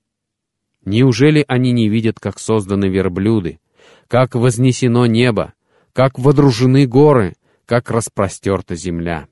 [0.84, 3.58] Неужели они не видят, как созданы верблюды,
[4.06, 5.54] как вознесено небо,
[5.94, 9.28] как водружены горы, как распростерта земля?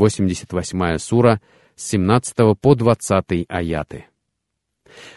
[0.00, 1.40] 88 сура,
[1.76, 4.06] с 17 по 20 аяты.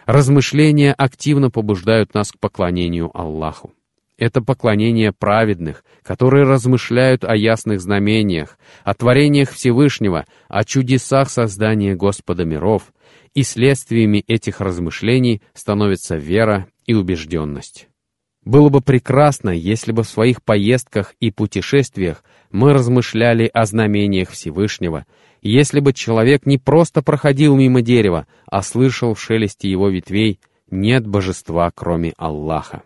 [0.05, 3.73] Размышления активно побуждают нас к поклонению Аллаху.
[4.17, 12.45] Это поклонение праведных, которые размышляют о ясных знамениях, о творениях Всевышнего, о чудесах создания Господа
[12.45, 12.93] миров,
[13.33, 17.87] и следствиями этих размышлений становится вера и убежденность.
[18.45, 25.05] Было бы прекрасно, если бы в своих поездках и путешествиях мы размышляли о знамениях Всевышнего,
[25.41, 30.39] если бы человек не просто проходил мимо дерева, а слышал в шелесте его ветвей
[30.69, 32.83] «нет божества, кроме Аллаха».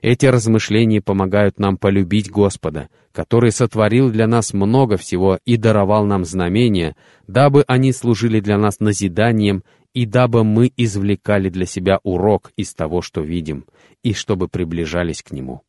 [0.00, 6.24] Эти размышления помогают нам полюбить Господа, который сотворил для нас много всего и даровал нам
[6.24, 6.96] знамения,
[7.28, 9.62] дабы они служили для нас назиданием
[9.94, 13.64] и дабы мы извлекали для себя урок из того, что видим,
[14.02, 15.62] и чтобы приближались к Нему.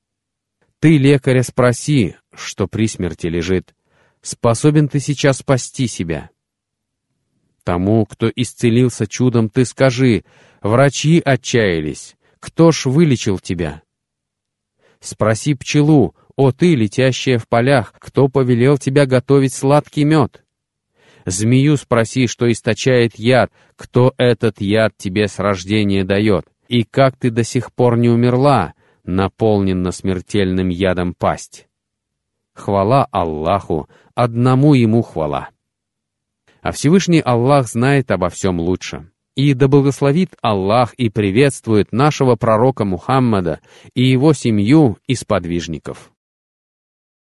[0.79, 3.73] Ты, лекаря, спроси, что при смерти лежит,
[4.21, 6.29] способен ты сейчас спасти себя?
[7.63, 10.25] Тому, кто исцелился чудом, ты скажи,
[10.61, 13.81] врачи отчаялись, кто ж вылечил тебя?
[14.99, 20.43] Спроси пчелу, о ты, летящая в полях, кто повелел тебя готовить сладкий мед?
[21.25, 27.29] Змею спроси, что источает яд, кто этот яд тебе с рождения дает, и как ты
[27.29, 31.67] до сих пор не умерла, наполнена смертельным ядом пасть.
[32.55, 35.49] Хвала Аллаху, одному Ему хвала.
[36.63, 39.11] А Всевышний Аллах знает обо всем лучше.
[39.35, 43.59] И да благословит Аллах и приветствует нашего пророка Мухаммада
[43.93, 46.12] и его семью и сподвижников.